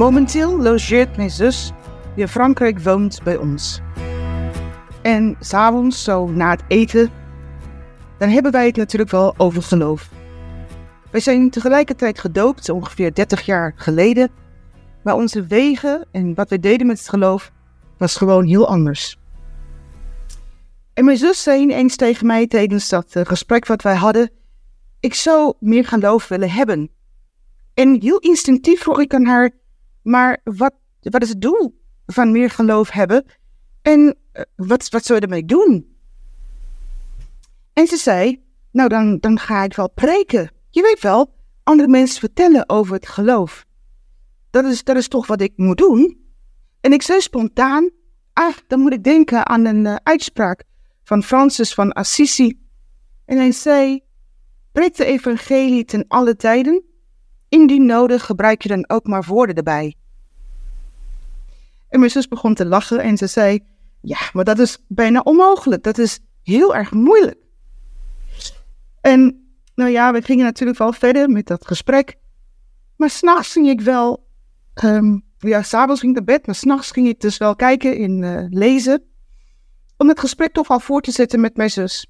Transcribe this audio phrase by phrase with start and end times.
[0.00, 1.72] Momenteel logeert mijn zus,
[2.14, 3.80] die in Frankrijk woont, bij ons.
[5.02, 7.10] En s'avonds, zo na het eten,
[8.18, 10.10] dan hebben wij het natuurlijk wel over geloof.
[11.10, 14.30] Wij zijn tegelijkertijd gedoopt, ongeveer 30 jaar geleden.
[15.02, 17.52] Maar onze wegen en wat wij deden met het geloof
[17.98, 19.18] was gewoon heel anders.
[20.94, 24.30] En mijn zus zei ineens tegen mij tijdens dat eh, gesprek wat wij hadden:
[25.00, 26.90] Ik zou meer geloof willen hebben.
[27.74, 29.58] En heel instinctief vroeg ik aan haar:
[30.02, 33.24] Maar wat, wat is het doel van meer geloof hebben?
[33.82, 35.96] En eh, wat, wat zou je ermee doen?
[37.72, 40.50] En ze zei: Nou, dan, dan ga ik wel preken.
[40.70, 43.66] Je weet wel, andere mensen vertellen over het geloof.
[44.50, 46.24] Dat is, dat is toch wat ik moet doen?
[46.80, 47.90] En ik zei spontaan:
[48.32, 50.64] Ah, dan moet ik denken aan een uh, uitspraak
[51.02, 52.60] van Francis van Assisi.
[53.24, 54.00] En hij zei:
[54.72, 56.84] Preek de evangelie ten alle tijden.
[57.48, 59.94] Indien nodig gebruik je dan ook maar woorden erbij.
[61.90, 63.60] En mijn zus begon te lachen en ze zei:
[64.00, 65.82] Ja, maar dat is bijna onmogelijk.
[65.82, 67.38] Dat is heel erg moeilijk.
[69.00, 72.16] En nou ja, we gingen natuurlijk wel verder met dat gesprek.
[72.96, 74.28] Maar s'nachts ging ik wel.
[74.84, 78.22] Um, ja, s'avonds ging ik naar bed, maar s'nachts ging ik dus wel kijken in
[78.22, 79.02] uh, lezen
[79.96, 82.06] om het gesprek toch al voor te zetten met mijn zus.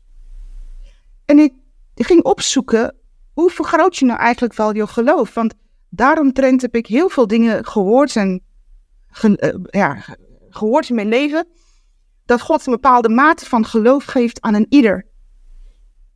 [1.25, 1.53] En ik
[1.95, 2.97] ging opzoeken,
[3.33, 5.35] hoe vergroot je nou eigenlijk wel je geloof?
[5.35, 5.55] Want
[5.89, 8.43] daaromtrent heb ik heel veel dingen gehoord en
[9.23, 10.05] uh, ja,
[10.49, 11.47] gehoord in mijn leven,
[12.25, 15.07] dat God een bepaalde mate van geloof geeft aan een ieder.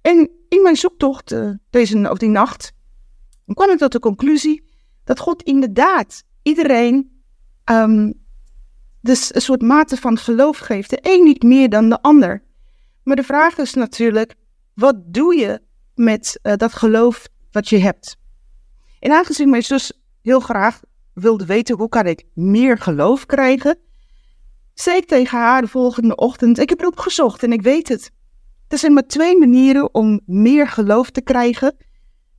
[0.01, 2.73] En in mijn zoektocht uh, deze, of die nacht
[3.47, 4.65] kwam ik tot de conclusie
[5.05, 7.23] dat God inderdaad iedereen
[7.65, 8.25] um,
[9.01, 10.91] dus een soort mate van geloof geeft.
[10.91, 12.43] De een niet meer dan de ander.
[13.03, 14.35] Maar de vraag is natuurlijk,
[14.75, 15.63] wat doe je
[15.95, 18.17] met uh, dat geloof wat je hebt?
[19.01, 19.93] En aangezien mijn zus
[20.23, 20.81] heel graag
[21.15, 23.79] wilde weten hoe kan ik meer geloof krijgen,
[24.75, 28.11] zei ik tegen haar de volgende ochtend, ik heb erop gezocht en ik weet het.
[28.69, 31.77] Er zijn maar twee manieren om meer geloof te krijgen.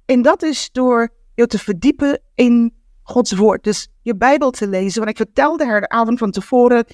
[0.06, 3.63] En dat is door je te verdiepen in Gods woord.
[3.63, 4.97] Dus je Bijbel te lezen.
[4.97, 6.86] Want ik vertelde haar de avond van tevoren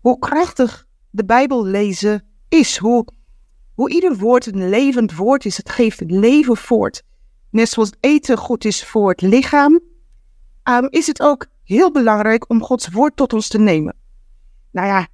[0.00, 2.76] hoe krachtig de Bijbel lezen is.
[2.76, 3.06] Hoe,
[3.74, 5.56] hoe ieder woord een levend woord is.
[5.56, 7.02] Het geeft leven voort.
[7.50, 9.80] Net zoals eten goed is voor het lichaam,
[10.64, 13.96] um, is het ook heel belangrijk om Gods woord tot ons te nemen.
[14.70, 15.08] Nou ja,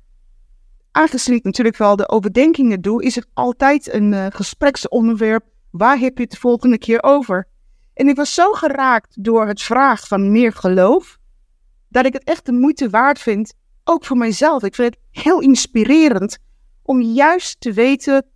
[0.91, 5.45] aangezien ik natuurlijk wel de overdenkingen doe, is het altijd een uh, gespreksonderwerp.
[5.71, 7.49] Waar heb je het de volgende keer over?
[7.95, 11.19] En ik was zo geraakt door het vraag van meer geloof,
[11.89, 13.55] dat ik het echt de moeite waard vind,
[13.85, 14.63] ook voor mijzelf.
[14.63, 16.39] Ik vind het heel inspirerend
[16.83, 18.27] om juist te weten,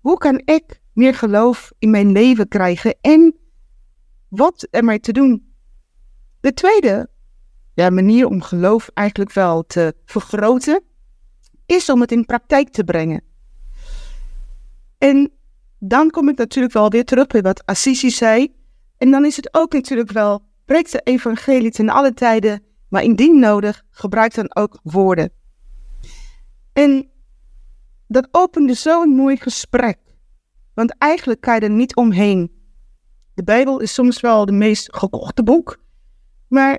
[0.00, 3.36] hoe kan ik meer geloof in mijn leven krijgen en
[4.28, 5.49] wat ermee te doen.
[6.40, 7.08] De tweede
[7.74, 10.82] ja, manier om geloof eigenlijk wel te vergroten,
[11.66, 13.22] is om het in praktijk te brengen.
[14.98, 15.32] En
[15.78, 18.54] dan kom ik natuurlijk wel weer terug bij wat Assisi zei.
[18.96, 23.38] En dan is het ook natuurlijk wel, breek de evangelie ten alle tijden, maar indien
[23.38, 25.32] nodig, gebruik dan ook woorden.
[26.72, 27.10] En
[28.06, 29.98] dat opende zo'n mooi gesprek.
[30.74, 32.52] Want eigenlijk kan je er niet omheen.
[33.34, 35.78] De Bijbel is soms wel de meest gekochte boek.
[36.50, 36.78] Maar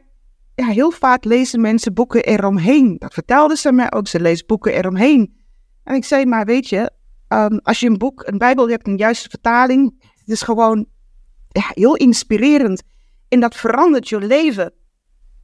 [0.55, 2.95] ja, heel vaak lezen mensen boeken eromheen.
[2.97, 4.07] Dat vertelden ze mij ook.
[4.07, 5.35] Ze lezen boeken eromheen.
[5.83, 6.91] En ik zei, maar weet je,
[7.27, 10.85] um, als je een boek, een Bijbel hebt, een juiste vertaling, het is gewoon
[11.47, 12.83] ja, heel inspirerend.
[13.27, 14.73] En dat verandert je leven.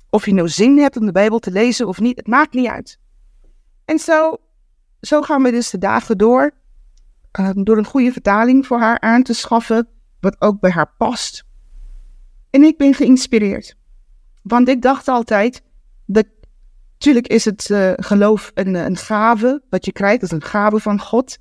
[0.10, 2.68] Of je nou zin hebt om de Bijbel te lezen of niet, het maakt niet
[2.68, 3.00] uit.
[3.86, 4.38] En zo,
[5.02, 6.52] zo gaan we dus de dagen door.
[7.40, 9.88] Um, door een goede vertaling voor haar aan te schaffen,
[10.20, 11.44] wat ook bij haar past.
[12.50, 13.78] En ik ben geïnspireerd.
[14.47, 15.62] Want ik dacht altijd,
[16.06, 20.80] natuurlijk is het uh, geloof een, een gave, wat je krijgt, dat is een gave
[20.80, 21.38] van God.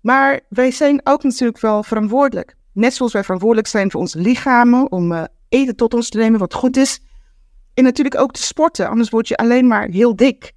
[0.00, 2.56] Maar wij zijn ook natuurlijk wel verantwoordelijk.
[2.72, 6.38] Net zoals wij verantwoordelijk zijn voor onze lichamen, om uh, eten tot ons te nemen
[6.38, 7.00] wat goed is.
[7.74, 10.52] En natuurlijk ook te sporten, anders word je alleen maar heel dik.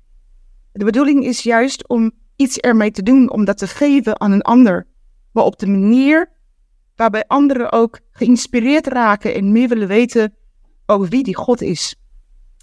[0.71, 4.41] De bedoeling is juist om iets ermee te doen, om dat te geven aan een
[4.41, 4.87] ander.
[5.31, 6.31] Maar op de manier
[6.95, 10.33] waarbij anderen ook geïnspireerd raken en meer willen weten
[10.85, 11.95] over wie die God is.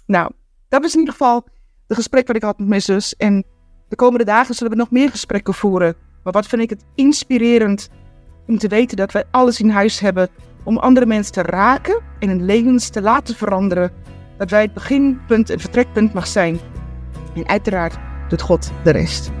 [0.05, 0.31] Nou,
[0.69, 1.47] dat is in ieder geval
[1.87, 3.15] de gesprek wat ik had met mijn zus.
[3.15, 3.45] En
[3.89, 5.95] de komende dagen zullen we nog meer gesprekken voeren.
[6.23, 7.89] Maar wat vind ik het inspirerend
[8.47, 10.29] om te weten dat wij alles in huis hebben
[10.63, 13.91] om andere mensen te raken en hun levens te laten veranderen.
[14.37, 16.59] Dat wij het beginpunt en vertrekpunt mag zijn.
[17.35, 17.97] En uiteraard
[18.29, 19.31] doet God de rest.